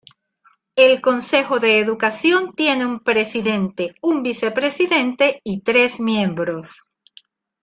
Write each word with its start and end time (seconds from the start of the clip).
El 0.75 0.99
consejo 0.99 1.59
de 1.59 1.77
educación 1.77 2.53
tiene 2.53 2.87
un 2.87 3.01
presidente, 3.01 3.93
un 4.01 4.23
vicepresidente, 4.23 5.41
y 5.43 5.61
tres 5.61 5.99
miembros. 5.99 6.89